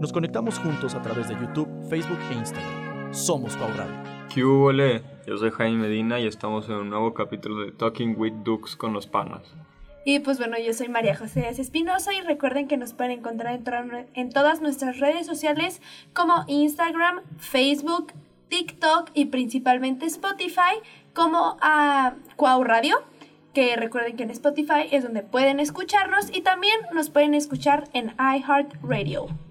[0.00, 3.14] Nos conectamos juntos a través de YouTube, Facebook e Instagram.
[3.14, 3.94] Somos Cuau Radio.
[4.32, 5.02] ¿Qué hubo, le?
[5.26, 8.92] Yo soy Jaime Medina y estamos en un nuevo capítulo de Talking with Dukes con
[8.92, 9.40] los panas.
[10.04, 13.58] Y pues bueno, yo soy María José Espinosa y recuerden que nos pueden encontrar
[14.12, 15.80] en, todas nuestras redes sociales
[16.12, 18.12] como Instagram, Facebook,
[18.50, 20.76] TikTok y principalmente Spotify
[21.14, 22.98] como a Cuau Radio.
[23.54, 28.14] Que recuerden que en Spotify es donde pueden escucharnos y también nos pueden escuchar en
[28.18, 29.45] iHeartRadio.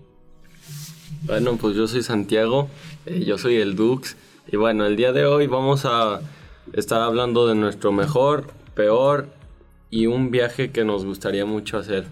[1.26, 2.70] Bueno, pues yo soy Santiago,
[3.08, 4.16] eh, yo soy el Dux
[4.48, 6.22] y bueno, el día de hoy vamos a
[6.74, 9.28] estar hablando de nuestro mejor, peor
[9.90, 12.06] y un viaje que nos gustaría mucho hacer.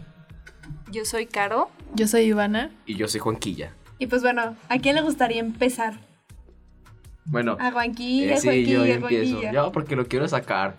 [0.91, 1.69] Yo soy Caro.
[1.93, 2.71] Yo soy Ivana.
[2.87, 3.73] Y yo soy Juanquilla.
[3.99, 5.99] Y pues bueno, ¿a quién le gustaría empezar?
[7.25, 9.31] Bueno, A Juanquilla, eh, sí, yo, Juanquilla, yo empiezo.
[9.31, 9.53] Juanquilla.
[9.53, 10.75] Yo porque lo quiero sacar.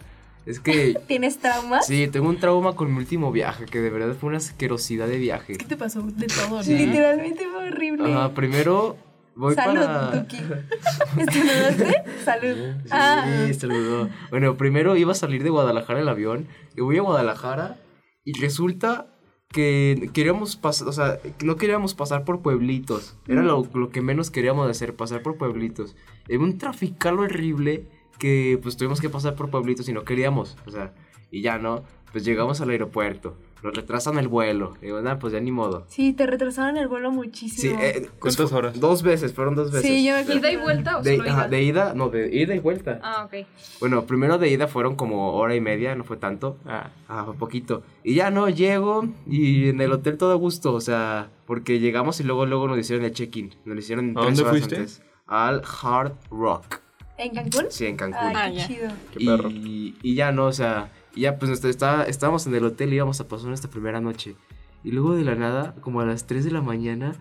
[0.47, 1.87] Es que, ¿Tienes traumas?
[1.87, 5.19] sí, tengo un trauma con mi último viaje, que de verdad fue una asquerosidad de
[5.19, 5.55] viaje.
[5.57, 6.63] ¿Qué te pasó de todo, no?
[6.63, 8.13] Literalmente fue horrible.
[8.13, 8.97] Ajá, primero
[9.37, 10.23] voy Salud, para...
[10.23, 10.37] Tuki.
[11.19, 12.03] ¿Estornudaste?
[12.25, 12.57] Salud.
[12.85, 14.09] Sí, Ah, saludó.
[14.31, 16.47] Bueno, primero iba a salir de Guadalajara el avión.
[16.77, 17.79] Y voy a Guadalajara.
[18.25, 19.09] Y resulta
[19.49, 23.17] que queríamos pasar, o sea, no queríamos pasar por pueblitos.
[23.29, 25.95] Era lo, lo que menos queríamos hacer, pasar por pueblitos.
[26.29, 27.87] Era un trafical horrible
[28.19, 30.57] que pues tuvimos que pasar por pueblitos y no queríamos.
[30.67, 30.93] O sea,
[31.31, 31.83] y ya no.
[32.13, 33.37] Pues llegamos al aeropuerto.
[33.65, 34.77] Nos retrasan el vuelo.
[34.81, 35.85] Y digo, nada, pues ya ni modo.
[35.89, 37.81] sí, te retrasaron el vuelo Sí, muchísimo.
[37.81, 38.79] eh, ¿Cuántas fue- horas?
[38.79, 39.91] Dos veces, fueron dos veces.
[39.91, 41.49] Sí, yo me ¿Ida y vuelta o de, solo ajá, ida?
[41.49, 43.01] de ida, no, de ida y vuelta.
[43.03, 43.47] Ah, ok.
[43.81, 46.57] Bueno, primero de ida fueron como hora y media, no fue tanto.
[46.67, 47.83] Ah, ah, fue poquito.
[48.05, 52.21] Y ya no, llego y en el hotel todo a gusto, o sea, porque llegamos
[52.21, 53.49] y luego luego nos hicieron el check-in.
[53.65, 54.77] Nos lo hicieron ¿A tres dónde horas fuiste?
[54.77, 55.03] antes.
[55.27, 56.81] Al Hard Rock.
[57.17, 57.67] ¿En Cancún?
[57.71, 58.19] Sí, en Cancún.
[58.21, 58.67] Ay, Ah, qué ya.
[58.67, 58.89] chido.
[59.13, 59.51] Qué perro.
[59.51, 63.21] Y, y ya no, o sea, ya pues estaba- estábamos en el hotel y íbamos
[63.21, 64.37] a pasar nuestra primera noche.
[64.83, 67.15] Y luego de la nada, como a las 3 de la mañana,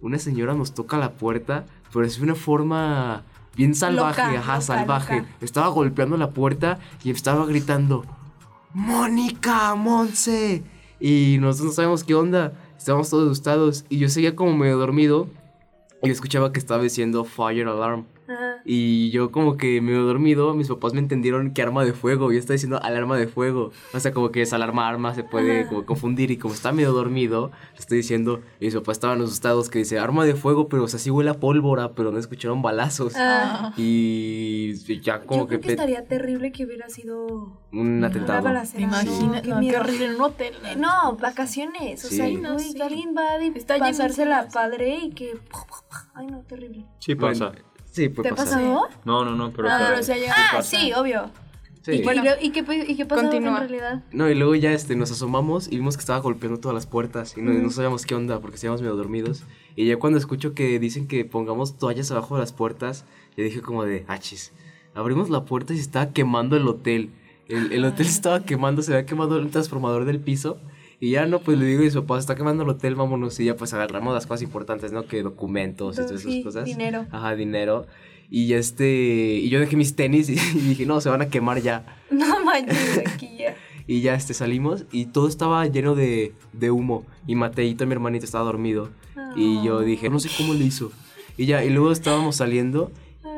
[0.00, 3.24] una señora nos toca la puerta, pero es de una forma
[3.56, 5.16] bien salvaje, Loca, ajá, loca, salvaje.
[5.18, 5.28] loca.
[5.40, 8.04] Estaba golpeando la puerta y estaba gritando,
[8.72, 10.62] Mónica, Monse.
[10.98, 13.84] Y nosotros no sabemos qué onda, estábamos todos asustados.
[13.88, 15.28] Y yo seguía como medio dormido
[16.02, 18.06] y escuchaba que estaba diciendo Fire Alarm.
[18.64, 22.32] Y yo como que medio dormido, mis papás me entendieron que arma de fuego.
[22.32, 23.72] Yo estaba diciendo alarma de fuego.
[23.92, 26.30] O sea, como que esa alarma arma se puede como confundir.
[26.30, 29.98] Y como estaba medio dormido, le estoy diciendo, y mis papás estaban asustados que dice
[29.98, 33.14] arma de fuego, pero o sea, sí huele a pólvora, pero no escucharon balazos.
[33.16, 37.26] Ah, Y ya como yo que, creo que estaría terrible que hubiera sido
[37.72, 38.38] un una atentado.
[38.40, 38.82] ¿Te balacera.
[38.82, 39.42] imaginas?
[39.42, 40.54] qué No, qué horrible en un hotel.
[40.78, 42.04] No, vacaciones.
[42.04, 42.16] O Sí.
[42.16, 42.74] sea, no, güey, sí.
[42.74, 44.54] que alguien va a Está pasársela cosas.
[44.54, 45.34] padre y que.
[46.14, 46.86] Ay, no, terrible.
[46.98, 47.52] Sí Bueno, pasa.
[47.92, 48.58] Sí, puede ¿Te pasar.
[48.60, 48.88] pasado?
[49.04, 49.68] No, no, no, pero...
[49.70, 51.30] Ah, pero Ah, sí, obvio.
[51.82, 51.92] Sí.
[51.92, 53.52] ¿Y, y Bueno, lo- ¿y qué, y qué pasó continúa.
[53.52, 54.02] en realidad?
[54.12, 57.36] No, y luego ya este, nos asomamos y vimos que estaba golpeando todas las puertas
[57.36, 59.44] y no, no sabíamos qué onda porque estábamos medio dormidos.
[59.76, 63.04] Y ya cuando escucho que dicen que pongamos toallas abajo de las puertas,
[63.36, 64.52] yo dije como de, achis,
[64.94, 67.10] abrimos la puerta y se estaba quemando el hotel.
[67.48, 70.58] El, el hotel se estaba quemando, se había quemado el transformador del piso.
[71.02, 73.40] Y ya no, pues le digo a mis papás, está quemando el hotel, vámonos.
[73.40, 75.04] Y ya pues agarramos las cosas importantes, ¿no?
[75.08, 76.64] Que documentos y todas esas Sí, cosas.
[76.64, 77.06] dinero.
[77.10, 77.88] Ajá, dinero.
[78.30, 81.60] Y este, y yo dejé mis tenis y, y dije, no, se van a quemar
[81.60, 81.98] ya.
[82.12, 83.56] No manches, aquí ya.
[83.88, 87.04] Y ya este, salimos y todo estaba lleno de, de humo.
[87.26, 88.90] Y Mateito, mi hermanito, estaba dormido.
[89.34, 90.92] Y yo dije, no sé cómo le hizo.
[91.36, 92.92] Y ya, y luego estábamos saliendo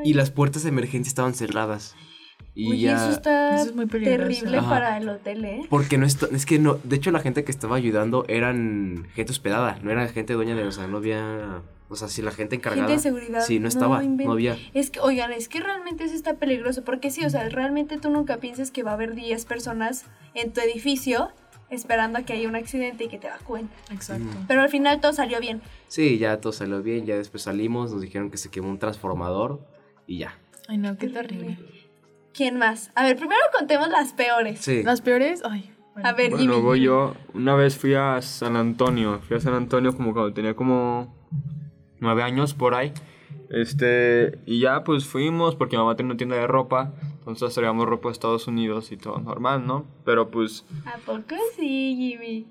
[0.05, 1.97] y las puertas de emergencia estaban cerradas.
[2.55, 2.97] Y ya...
[2.97, 4.29] eso está Eso es muy peligroso.
[4.29, 4.69] terrible Ajá.
[4.69, 5.67] para el hotel, ¿eh?
[5.69, 9.33] Porque no está, es que no, de hecho la gente que estaba ayudando eran gente
[9.33, 12.57] hospedada, no era gente dueña de, o sea, no había, o sea, si la gente
[12.57, 12.89] encargada.
[12.89, 13.41] Gente de seguridad.
[13.45, 14.57] Sí, no estaba, no, había.
[14.73, 16.85] Es que, oigan, es que realmente eso está peligroso.
[16.85, 20.05] Porque sí, o sea, realmente tú nunca piensas que va a haber 10 personas
[20.35, 21.31] en tu edificio
[21.71, 23.69] esperando a que haya un accidente y que te evacúen.
[23.91, 24.37] Exacto.
[24.47, 25.61] Pero al final todo salió bien.
[25.89, 29.61] Sí, ya todo salió bien, ya después salimos, nos dijeron que se quemó un transformador
[30.07, 30.39] y ya.
[30.69, 31.59] Ay, no, qué terrible.
[32.35, 32.91] ¿Quién más?
[32.95, 34.61] A ver, primero contemos las peores.
[34.61, 34.83] Sí.
[34.83, 35.71] Las peores, ay.
[35.95, 36.09] bueno.
[36.09, 36.63] A ver, Bueno, Jimmy.
[36.65, 37.15] voy yo.
[37.33, 39.21] Una vez fui a San Antonio.
[39.27, 41.15] Fui a San Antonio como cuando tenía como
[42.01, 42.93] nueve años por ahí.
[43.51, 46.93] Este, y ya pues fuimos porque mi mamá tiene una tienda de ropa.
[47.19, 49.87] Entonces traíamos ropa de Estados Unidos y todo normal, ¿no?
[50.05, 52.47] Pero pues, ¿A poco sí, Jimmy?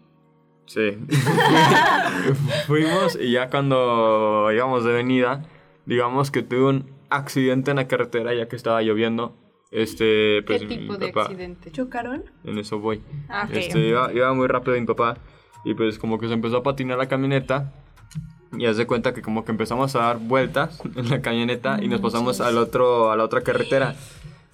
[0.65, 0.97] sí.
[2.67, 5.43] Fuimos y ya cuando íbamos de venida,
[5.85, 9.35] digamos que tuve un accidente en la carretera ya que estaba lloviendo.
[9.73, 11.71] Este, ¿Qué pues mi tipo de papá- accidente?
[11.71, 12.23] ¿Chocaron?
[12.43, 13.01] En eso voy.
[13.27, 13.55] Ah, ok.
[13.57, 15.17] Este, iba, iba muy rápido mi papá
[15.65, 17.73] y pues como que se empezó a patinar la camioneta
[18.55, 21.87] y haz de cuenta que como que empezamos a dar vueltas en la camioneta y
[21.87, 23.95] nos pasamos al otro, a la otra carretera.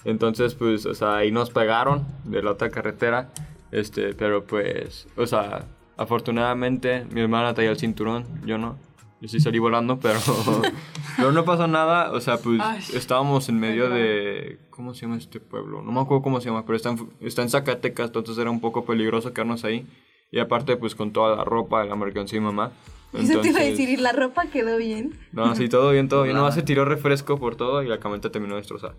[0.05, 3.29] Entonces pues, o sea, ahí nos pegaron de la otra carretera,
[3.71, 5.65] este, pero pues, o sea,
[5.97, 8.77] afortunadamente mi hermana traía el cinturón, yo no.
[9.21, 10.19] Yo sí salí volando, pero,
[11.17, 12.11] pero no pasó nada.
[12.11, 12.81] O sea, pues Ay.
[12.93, 14.59] estábamos en medio de...
[14.69, 15.81] ¿Cómo se llama este pueblo?
[15.81, 18.61] No me acuerdo cómo se llama, pero está en, está en Zacatecas, entonces era un
[18.61, 19.85] poco peligroso quedarnos ahí.
[20.31, 22.71] Y aparte, pues con toda la ropa, la mercancía y mamá.
[23.11, 25.19] Eso te iba a Entonces- decir, y la ropa quedó bien.
[25.33, 26.35] No, sí, todo bien, todo bien.
[26.35, 28.93] Nomás se tiró refresco por todo y la camioneta terminó destrozada.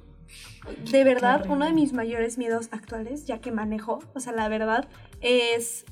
[0.90, 4.88] De verdad, uno de mis mayores miedos actuales, ya que manejo, o sea, la verdad,
[5.22, 5.86] es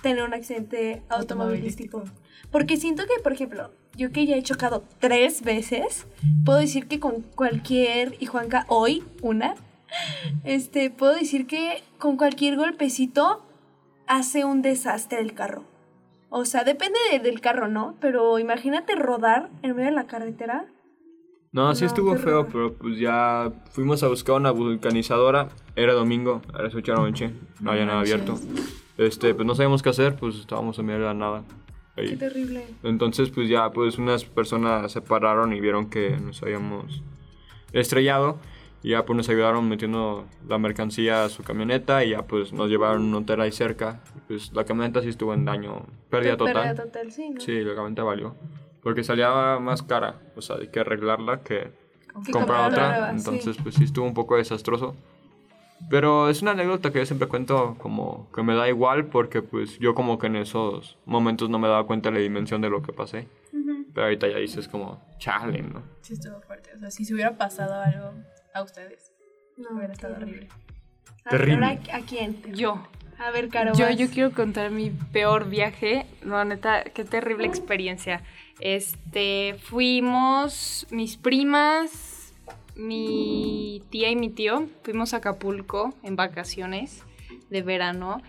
[0.00, 2.04] tener un accidente automovilístico.
[2.50, 6.06] Porque siento que, por ejemplo, yo que ya he chocado tres veces,
[6.44, 9.54] puedo decir que con cualquier, y Juanca hoy, una,
[10.44, 13.42] este, puedo decir que con cualquier golpecito
[14.06, 15.64] hace un desastre el carro.
[16.28, 17.94] O sea, depende de- del carro, ¿no?
[18.00, 20.66] Pero imagínate rodar en medio de la carretera.
[21.52, 25.48] No, sí No, estuvo feo, pero pues ya fuimos a buscar una vulcanizadora.
[25.74, 27.30] Era domingo, a las 8 de la noche,
[27.60, 28.38] no había nada abierto.
[28.98, 31.44] Este, pues no sabíamos qué hacer, pues estábamos en medio de la nada.
[31.96, 32.10] Ahí.
[32.10, 32.66] Qué terrible.
[32.82, 37.02] Entonces, pues ya, pues unas personas se pararon y vieron que nos habíamos
[37.72, 38.38] estrellado.
[38.82, 42.68] Y ya, pues nos ayudaron metiendo la mercancía a su camioneta y ya, pues nos
[42.68, 44.00] llevaron a un hotel ahí cerca.
[44.28, 46.54] Pues la camioneta sí estuvo en daño, pérdida total.
[46.54, 47.40] Pérdida total, sí, ¿no?
[47.40, 48.36] Sí, la camioneta valió.
[48.82, 51.72] Porque salía más cara, o sea, hay que arreglarla que
[52.24, 52.88] Que comprar otra.
[52.90, 53.16] nueva, sí.
[53.18, 54.94] entonces, pues sí estuvo un poco desastroso.
[55.90, 59.78] Pero es una anécdota que yo siempre cuento como que me da igual porque pues
[59.78, 62.82] yo como que en esos momentos no me daba cuenta de la dimensión de lo
[62.82, 63.28] que pasé.
[63.94, 65.82] Pero ahorita ya dices como, chale, ¿no?
[66.02, 66.70] Sí, estuvo fuerte.
[66.76, 68.12] O sea, si se hubiera pasado algo
[68.52, 69.10] a ustedes,
[69.56, 70.48] No, hubiera estado terrible.
[70.50, 71.30] horrible.
[71.30, 71.66] Terrible.
[71.66, 72.42] ahora, ¿a quién?
[72.54, 72.86] Yo.
[73.18, 73.72] A ver, Caro.
[73.74, 76.04] Yo, yo quiero contar mi peor viaje.
[76.22, 78.22] No, neta, qué terrible experiencia.
[78.60, 82.25] Este, fuimos mis primas,
[82.76, 87.02] mi tía y mi tío, fuimos a Acapulco en vacaciones
[87.50, 88.22] de verano.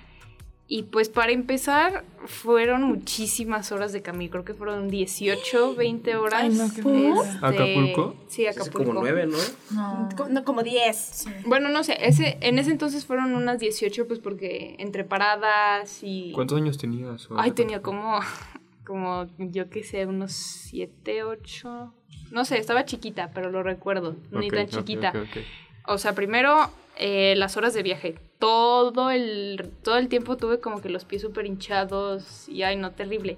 [0.70, 4.32] Y pues para empezar, fueron muchísimas horas de camino.
[4.32, 6.42] Creo que fueron 18, 20 horas.
[6.44, 7.26] Ay, no, qué ¿Por?
[7.26, 8.16] Este, ¿Acapulco?
[8.28, 8.90] Sí, Hace Acapulco.
[8.90, 9.38] como nueve, ¿no?
[9.72, 10.10] No.
[10.30, 11.26] No, como 10.
[11.46, 16.34] Bueno, no sé, ese, en ese entonces fueron unas 18, pues porque entre paradas y...
[16.34, 17.30] ¿Cuántos años tenías?
[17.38, 18.20] Ay, tenía como,
[18.86, 21.94] como, yo qué sé, unos 7, 8...
[22.32, 25.14] No sé, estaba chiquita, pero lo recuerdo, ni tan chiquita.
[25.86, 28.16] O sea, primero eh, las horas de viaje.
[28.40, 32.92] Todo el, todo el tiempo tuve como que los pies súper hinchados y ay, no,
[32.92, 33.38] terrible.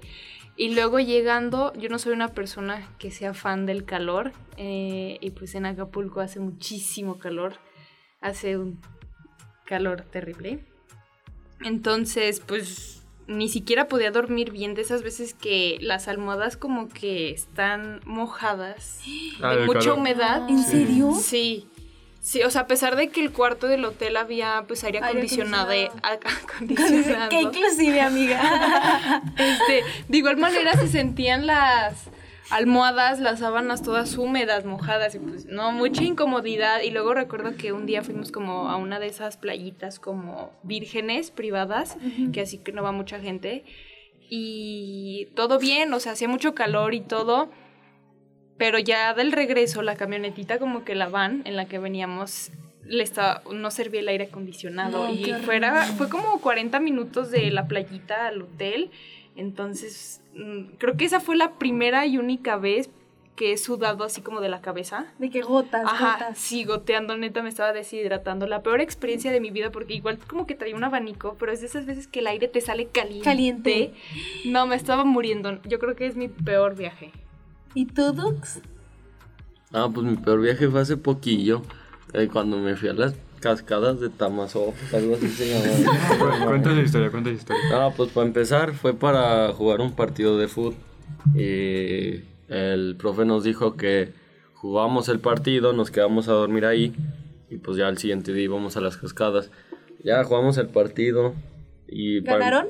[0.56, 4.32] Y luego llegando, yo no soy una persona que sea fan del calor.
[4.56, 7.54] eh, y pues en Acapulco hace muchísimo calor.
[8.20, 8.80] Hace un
[9.64, 10.58] calor terrible.
[11.64, 12.99] Entonces, pues
[13.30, 19.00] ni siquiera podía dormir bien de esas veces que las almohadas como que están mojadas.
[19.40, 19.98] Ah, de mucha calor.
[19.98, 20.48] humedad.
[20.48, 21.12] ¿En serio?
[21.14, 21.68] Sí.
[22.20, 25.70] Sí, o sea, a pesar de que el cuarto del hotel había pues aire acondicionado,
[25.70, 26.20] acondicionado.
[26.54, 27.28] acondicionado.
[27.30, 29.22] Qué inclusive, amiga.
[29.38, 32.10] Este, de igual manera se sentían las
[32.50, 36.82] almohadas, las sábanas todas húmedas, mojadas y pues no, mucha incomodidad.
[36.82, 41.30] Y luego recuerdo que un día fuimos como a una de esas playitas como vírgenes
[41.30, 41.96] privadas,
[42.32, 43.64] que así que no va mucha gente.
[44.28, 47.50] Y todo bien, o sea, hacía mucho calor y todo.
[48.58, 52.50] Pero ya del regreso, la camionetita como que la van en la que veníamos
[52.84, 57.48] le estaba, no servía el aire acondicionado No, y fuera fue como 40 minutos de
[57.52, 58.90] la playita al hotel
[59.36, 62.90] entonces mm, creo que esa fue la primera y única vez
[63.36, 66.36] que he sudado así como de la cabeza De que gotas, Ajá, gotas.
[66.38, 68.46] sí, goteando, neta, me estaba deshidratando.
[68.46, 71.60] La peor experiencia de mi vida, porque igual como que traía un abanico, pero es
[71.62, 73.24] de esas veces que el aire te sale caliente.
[73.24, 73.94] Caliente.
[74.44, 75.58] No, me estaba muriendo.
[75.62, 77.12] Yo creo que es mi peor viaje.
[77.72, 78.60] ¿Y tú, Dux?
[79.72, 81.62] Ah, pues mi peor viaje fue hace poquillo,
[82.12, 85.90] eh, cuando me fui a las cascadas de Tamazopo, algo así se llama.
[86.40, 87.62] Cu- Cuenta la historia, cuenta la historia.
[87.72, 90.74] Ah, pues para empezar fue para jugar un partido de fútbol.
[91.34, 94.12] Y el profe nos dijo que
[94.54, 96.94] jugábamos el partido, nos quedamos a dormir ahí
[97.50, 99.50] y pues ya al siguiente día íbamos a las cascadas.
[100.04, 101.34] Ya jugamos el partido
[101.88, 102.20] y...
[102.22, 102.68] ¿Ganaron?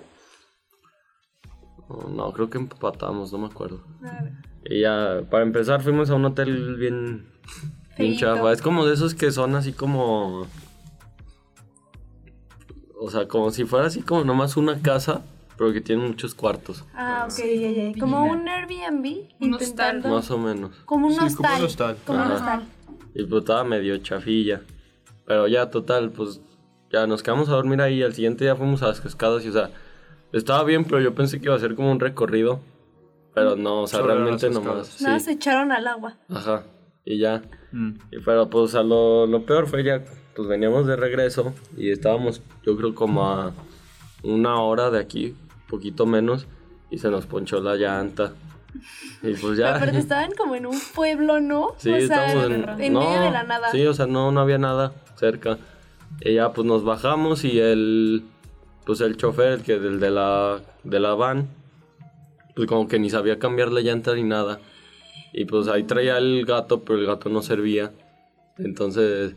[1.88, 3.82] No, no, creo que empatamos, no me acuerdo.
[4.02, 4.32] A ver.
[4.64, 7.26] Y ya, para empezar fuimos a un hotel bien...
[8.00, 8.52] Bien chafa.
[8.52, 10.46] Es como de esos que son así como...
[12.98, 15.22] O sea, como si fuera así como nomás una casa,
[15.56, 16.84] pero que tiene muchos cuartos.
[16.94, 17.98] Ah, ok, ya, ya.
[17.98, 19.06] Como un Airbnb
[19.40, 20.08] Un intentando.
[20.10, 20.72] Más o menos.
[20.84, 21.58] Como un Sí, como hostal.
[21.60, 21.96] un hostal.
[22.06, 22.62] Como un hostal.
[23.14, 24.60] Y pues estaba medio chafilla.
[25.26, 26.40] Pero ya, total, pues
[26.92, 28.02] ya nos quedamos a dormir ahí.
[28.02, 29.70] Al siguiente día fuimos a las cascadas y, o sea,
[30.32, 32.60] estaba bien, pero yo pensé que iba a ser como un recorrido.
[33.34, 34.64] Pero no, o sea, realmente nomás.
[34.64, 34.86] cascadas.
[34.88, 35.04] Sí.
[35.04, 36.16] Nada, se echaron al agua.
[36.28, 36.64] Ajá.
[37.10, 37.42] Y ya.
[37.72, 37.90] Mm.
[38.12, 40.04] Y pero pues a lo, lo peor fue ya,
[40.36, 43.52] pues veníamos de regreso y estábamos, yo creo, como a
[44.22, 45.34] una hora de aquí,
[45.68, 46.46] poquito menos,
[46.88, 48.32] y se nos ponchó la llanta.
[49.22, 49.74] Y pues Pero ya.
[49.74, 51.74] aparte estaban como en un pueblo, ¿no?
[51.78, 53.72] Sí, o sea, en, en no, medio de la nada.
[53.72, 55.58] Sí, o sea, no, no había nada cerca.
[56.20, 58.22] Y ya pues nos bajamos y el
[58.86, 61.48] pues el chofer, el que del de la de la van,
[62.54, 64.60] pues como que ni sabía cambiar la llanta ni nada.
[65.32, 67.92] Y pues ahí traía el gato, pero el gato no servía.
[68.58, 69.34] Entonces,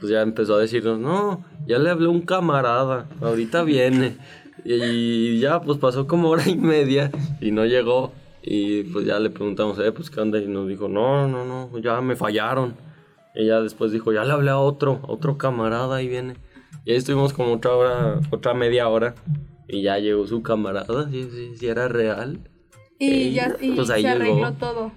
[0.00, 4.16] pues ya empezó a decirnos, "No, ya le hablé a un camarada, ahorita viene."
[4.64, 8.12] Y ya pues pasó como hora y media y no llegó.
[8.42, 10.38] Y pues ya le preguntamos, eh, pues qué onda.
[10.38, 12.76] Y nos dijo, no, no, no, ya me fallaron.
[13.34, 16.36] Y ya después dijo, ya le hablé a otro, a otro camarada, ahí viene.
[16.84, 19.14] Y ahí estuvimos como otra hora, otra media hora.
[19.68, 22.38] Y ya llegó su camarada, si, si, si era real.
[22.98, 24.92] Y Ey, ya y pues ahí se arregló llegó.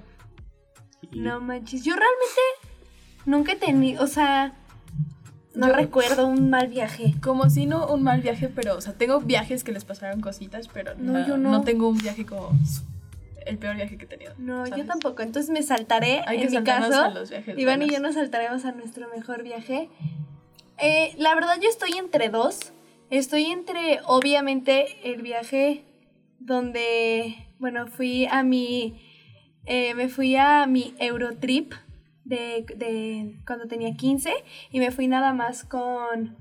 [1.11, 2.41] No manches, yo realmente
[3.25, 4.53] nunca he tenido, o sea,
[5.55, 7.15] no Yo- recuerdo un mal viaje.
[7.21, 10.67] Como si no un mal viaje, pero, o sea, tengo viajes que les pasaron cositas,
[10.67, 11.51] pero No, no, yo no.
[11.51, 12.51] no tengo un viaje como
[13.45, 14.33] el peor viaje que he tenido.
[14.37, 15.23] No, yo tampoco.
[15.23, 16.21] Entonces me saltaré.
[16.27, 19.09] Hay que en mi caso, a los viajes Iván y yo nos saltaremos a nuestro
[19.09, 19.89] mejor viaje.
[20.77, 22.71] Eh, la verdad, yo estoy entre dos.
[23.09, 25.83] Estoy entre, obviamente, el viaje
[26.39, 29.01] donde, bueno, fui a mi,
[29.65, 31.73] eh, me fui a mi Eurotrip
[32.23, 34.31] de, de cuando tenía 15
[34.71, 36.37] y me fui nada más con,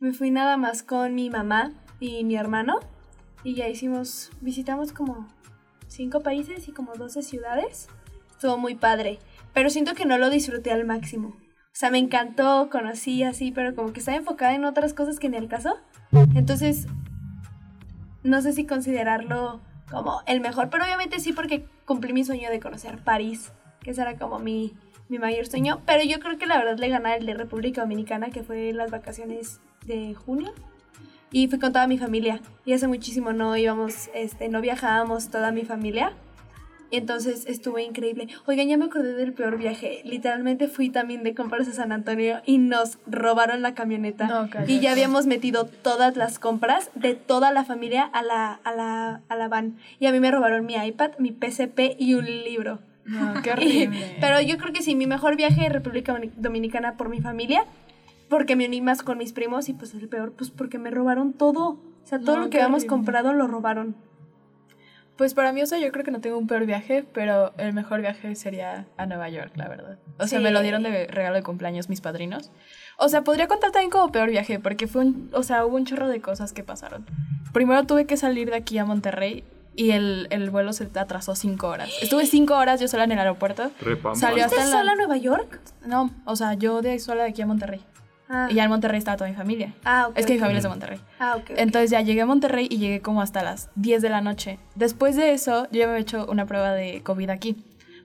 [0.00, 2.80] me fui nada más con mi mamá y mi hermano
[3.44, 5.28] y ya hicimos, visitamos como
[5.86, 7.88] cinco países y como 12 ciudades.
[8.30, 9.18] Estuvo muy padre,
[9.52, 11.28] pero siento que no lo disfruté al máximo.
[11.28, 15.28] O sea, me encantó, conocí así, pero como que estaba enfocada en otras cosas que
[15.28, 15.76] en el caso.
[16.34, 16.86] Entonces,
[18.22, 22.60] no sé si considerarlo como el mejor, pero obviamente sí porque cumplí mi sueño de
[22.60, 24.74] conocer París, que ese era como mi,
[25.08, 25.80] mi mayor sueño.
[25.86, 28.90] Pero yo creo que la verdad le gané el de República Dominicana, que fue las
[28.90, 30.52] vacaciones de junio.
[31.30, 32.40] Y fui con toda mi familia.
[32.64, 36.12] Y hace muchísimo no íbamos, este, no viajábamos toda mi familia.
[36.90, 38.28] Y entonces estuvo increíble.
[38.46, 40.00] Oigan, ya me acordé del peor viaje.
[40.04, 44.26] Literalmente fui también de compras a San Antonio y nos robaron la camioneta.
[44.26, 48.72] No, y ya habíamos metido todas las compras de toda la familia a la, a
[48.74, 49.76] la, a la van.
[50.00, 52.78] Y a mí me robaron mi iPad, mi PSP y un libro.
[53.04, 54.16] No, qué Y- horrible.
[54.20, 57.64] pero yo creo que sí, mi mejor viaje a República Domini- Dominicana por mi familia,
[58.30, 61.34] porque me uní más con mis primos y pues el peor, pues porque me robaron
[61.34, 61.68] todo.
[61.70, 62.88] O sea, todo No, lo que habíamos horrible.
[62.96, 63.94] comprado lo robaron.
[65.18, 67.72] Pues para mí, o sea, yo creo que no tengo un peor viaje, pero el
[67.74, 69.98] mejor viaje sería a Nueva York, la verdad.
[70.18, 70.44] O sea, Sí.
[70.44, 72.50] me lo dieron de regalo de cumpleaños mis padrinos.
[72.98, 75.84] O sea, podría contar también como peor viaje, porque fue un, o sea, hubo un
[75.84, 77.04] chorro de cosas que pasaron.
[77.52, 79.42] Primero tuve que salir de aquí a Monterrey
[79.74, 81.90] y el, el vuelo se atrasó cinco horas.
[82.00, 83.72] Estuve cinco horas yo sola en el aeropuerto.
[83.80, 84.18] Repampa.
[84.18, 85.60] Salió hasta ¿Estás en la- sola a Nueva York?
[85.84, 87.80] No, o sea, yo de sola de aquí a Monterrey.
[88.30, 89.74] Ah, Y ya en Monterrey estaba toda mi familia.
[89.84, 90.18] ah, ok.
[90.18, 91.00] Es que mi familia es de Monterrey.
[91.18, 91.42] Ah, ok.
[91.50, 91.56] ok.
[91.56, 94.58] Entonces ya llegué a Monterrey y llegué como hasta las 10 de la noche.
[94.74, 97.56] Después de eso, yo ya me había hecho una prueba de COVID aquí,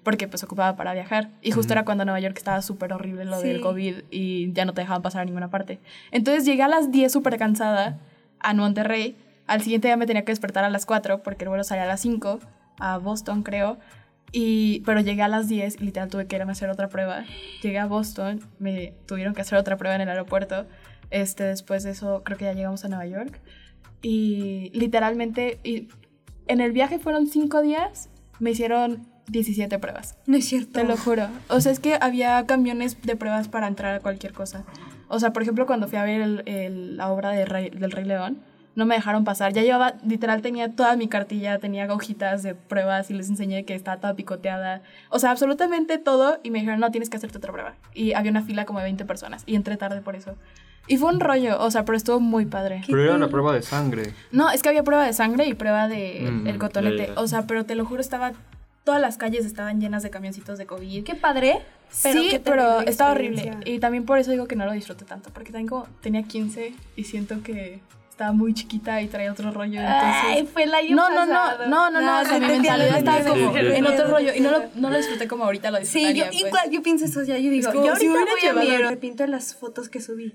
[0.04, 1.30] porque pues ocupaba para viajar.
[1.42, 3.48] Y justo era cuando Nueva York estaba súper horrible lo Sí.
[3.50, 5.80] del COVID y ya no te dejaban pasar a ninguna parte.
[6.12, 7.98] Entonces llegué a las 10 súper cansada
[8.40, 9.18] a Monterrey.
[9.48, 11.88] Al siguiente día me tenía que despertar a las 4 porque el vuelo salía a
[11.88, 12.40] las 5
[12.80, 13.78] a Boston, creo.
[14.36, 17.24] Y, pero llegué a las 10 y literal tuve que irme a hacer otra prueba.
[17.62, 20.66] Llegué a Boston, me tuvieron que hacer otra prueba en el aeropuerto.
[21.12, 23.40] Este, después de eso, creo que ya llegamos a Nueva York.
[24.02, 25.88] Y literalmente, y
[26.48, 28.10] en el viaje fueron 5 días,
[28.40, 30.18] me hicieron 17 pruebas.
[30.26, 30.72] no es cierto.
[30.74, 31.28] Te lo juro.
[31.50, 34.66] O sea, es que había camiones de pruebas para entrar a cualquier cosa.
[35.08, 37.92] O sea, por ejemplo, cuando fui a ver el- el- la obra de Rey- del
[37.92, 38.40] Rey León,
[38.76, 39.54] no me dejaron pasar.
[39.54, 43.76] Ya llevaba, literal, tenía toda mi cartilla, tenía hojitas de pruebas y les enseñé que
[43.76, 44.82] estaba toda picoteada.
[45.10, 46.40] O sea, absolutamente todo.
[46.44, 47.76] Y me dijeron, no, tienes que hacerte otra prueba.
[47.94, 49.44] Y había una fila como de 20 personas.
[49.46, 50.36] Y entré tarde por eso.
[50.88, 52.82] Y fue un rollo, o sea, pero estuvo muy padre.
[52.88, 54.14] Pero era una prueba de sangre.
[54.32, 57.08] No, es que había prueba de sangre y prueba de Mm, el cotonete.
[57.14, 57.22] ya.
[57.22, 58.34] O sea, pero te lo juro, estaba.
[58.84, 61.06] Todas las calles estaban llenas de camioncitos de COVID.
[61.06, 61.60] Qué padre.
[62.02, 63.56] Pero sí, qué pero estaba horrible.
[63.64, 65.30] Y también por eso digo que no lo disfruté tanto.
[65.30, 67.80] Porque también como tenía 15 y siento que
[68.14, 69.80] estaba muy chiquita y traía otro rollo.
[69.82, 70.22] Entonces.
[70.26, 71.68] Ay, fue el año no, no, pasado.
[71.68, 74.40] no, no, no, no, o sea, sí mi mentalidad estaba como en otro rollo y
[74.40, 76.24] no lo, no lo disfruté como ahorita lo Sí, disfrutaría.
[76.26, 76.44] yo pues.
[76.46, 77.38] igual, yo pienso eso ya.
[77.38, 79.90] Yo digo, como yo si ahorita hubiera voy a llevado- me arrepiento de las fotos
[79.90, 80.34] que subí.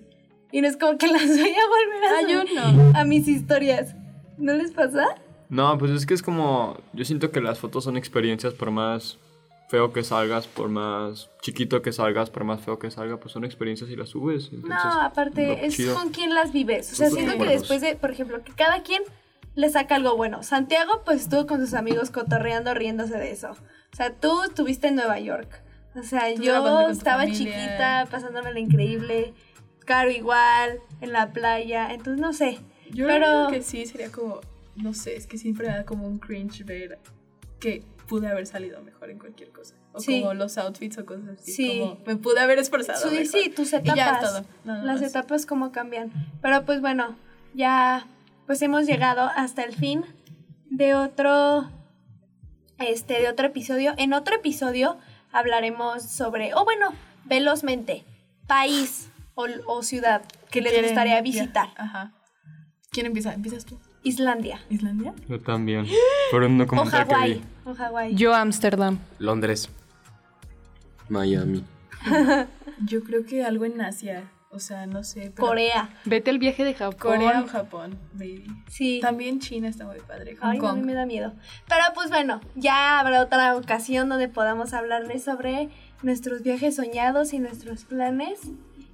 [0.50, 2.54] Y no es como que las voy a volver a Ah, yo subir
[2.92, 2.99] no.
[2.99, 3.94] a mis historias.
[4.38, 5.04] ¿No les pasa?
[5.49, 6.78] No, pues es que es como.
[6.92, 9.18] Yo siento que las fotos son experiencias, por más
[9.69, 13.45] feo que salgas, por más chiquito que salgas, por más feo que salga, pues son
[13.45, 14.51] experiencias y las subes.
[14.53, 15.95] Entonces, No, lo aparte, es chido.
[15.95, 16.93] con quien las vives.
[16.93, 19.03] O sea, siento que después de, por ejemplo, que cada quien
[19.55, 20.43] le saca algo bueno.
[20.43, 23.51] Santiago, pues estuvo con sus amigos cotorreando, riéndose de eso.
[23.93, 25.63] O sea, tú estuviste en Nueva York.
[25.95, 27.39] O sea, Tú yo estaba familia.
[27.39, 29.35] chiquita, pasándomela increíble.
[29.85, 31.93] Caro igual, en la playa.
[31.93, 32.61] Entonces, no sé.
[32.91, 34.41] Yo Pero- creo que sí sería como,
[34.77, 36.99] no sé, es que siempre me da como un cringe ver
[37.59, 39.75] que pude haber salido mejor en cualquier cosa.
[39.93, 40.21] O Sí.
[40.23, 41.53] como los outfits o cosas así.
[41.53, 41.79] Sí.
[41.81, 42.99] Como me pude haber esforzado.
[43.09, 43.27] Sí, mejor.
[43.27, 43.97] sí, tus Y etapas.
[43.97, 44.45] ya es todo.
[44.65, 45.11] Nada Las más.
[45.11, 46.11] etapas como cambian.
[46.43, 47.17] Pero pues bueno,
[47.55, 48.07] ya
[48.47, 50.05] pues hemos llegado hasta el fin
[50.71, 51.71] de otro
[52.79, 53.95] este de otro episodio.
[53.99, 54.97] En otro episodio
[55.33, 56.93] hablaremos sobre o bueno,
[57.25, 58.05] velozmente,
[58.47, 61.69] país o, o ciudad que les gustaría visitar.
[61.77, 62.12] Ajá.
[62.91, 63.35] ¿Quién empieza?
[63.35, 63.79] ¿Empiezas tú?
[64.09, 65.15] Islandia ¿Islandia?
[65.29, 65.87] Yo también.
[66.31, 67.43] Por un o documental que Hawái, vi.
[67.65, 68.15] o Hawái.
[68.15, 68.99] Yo Ámsterdam.
[69.19, 69.69] Londres.
[71.09, 71.65] Miami.
[72.85, 74.31] Yo creo que algo en Asia.
[74.50, 75.31] O sea, no sé.
[75.35, 75.91] pero- Corea.
[76.07, 76.97] Vete al viaje de Japón.
[77.21, 78.47] Corea o Japón, baby.
[78.71, 78.99] Sí.
[79.03, 80.37] También China está muy padre.
[80.37, 80.81] Hong Ay, no, a Kong.
[80.81, 81.35] mí me da miedo.
[81.69, 85.69] Pero pues bueno, ya habrá otra ocasión donde podamos hablarles sobre
[86.03, 88.41] nuestros viajes soñados y nuestros planes.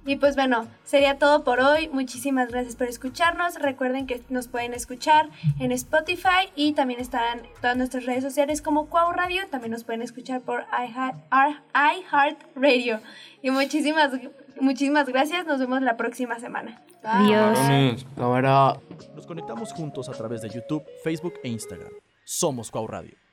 [0.07, 1.87] Y pues bueno, sería todo por hoy.
[1.89, 3.55] Muchísimas gracias por escucharnos.
[3.55, 8.85] Recuerden que nos pueden escuchar en Spotify y también están todas nuestras redes sociales como
[8.87, 9.41] Cuau Radio.
[9.49, 12.99] También nos pueden escuchar por iHeart Ar- iHeartRadio.
[13.41, 14.11] Y muchísimas,
[14.61, 15.45] muchísimas gracias.
[15.47, 16.81] Nos vemos la próxima semana.
[17.03, 17.57] Adiós.
[19.15, 21.89] Nos conectamos juntos a través de YouTube, Facebook e Instagram.
[22.23, 23.24] Somos Cuau Radio.